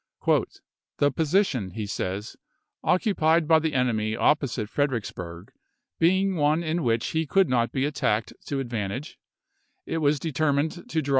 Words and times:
"The 0.99 1.11
position," 1.15 1.69
he 1.75 1.85
says, 1.85 2.35
"occupied 2.83 3.47
by 3.47 3.59
the 3.59 3.75
enemy 3.75 4.15
opposite 4.15 4.67
Fredericks 4.67 5.11
burg 5.11 5.51
being 5.99 6.35
one 6.37 6.63
in 6.63 6.81
which 6.81 7.09
he 7.09 7.27
could 7.27 7.47
not 7.47 7.71
be 7.71 7.85
at 7.85 7.93
tacked 7.93 8.33
to 8.47 8.59
advantage, 8.59 9.19
it 9.85 9.99
was 9.99 10.19
determined 10.19 10.71
to 10.71 10.71
draw 10.71 10.81
202 10.81 10.81
ABRAHAM 10.81 10.87
LINCOLN 10.87 11.03
Ch. 11.03 11.09